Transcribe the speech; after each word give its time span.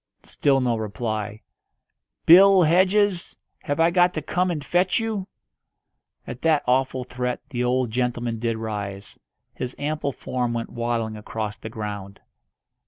Still 0.23 0.61
no 0.61 0.77
reply. 0.77 1.43
"Bill 2.25 2.63
Hedges, 2.63 3.37
have 3.61 3.79
I 3.79 3.91
got 3.91 4.15
to 4.15 4.21
come 4.23 4.49
and 4.49 4.65
fetch 4.65 4.97
you?" 4.99 5.27
At 6.25 6.41
that 6.41 6.63
awful 6.65 7.03
threat 7.03 7.39
the 7.49 7.63
old 7.63 7.91
gentleman 7.91 8.39
did 8.39 8.57
rise. 8.57 9.19
His 9.53 9.75
ample 9.77 10.11
form 10.11 10.53
went 10.53 10.71
waddling 10.71 11.17
across 11.17 11.55
the 11.59 11.69
ground. 11.69 12.19